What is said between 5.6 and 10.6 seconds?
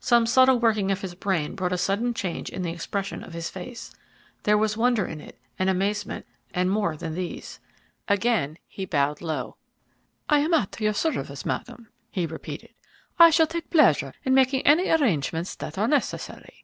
amazement, and more than these. Again he bowed low. "I am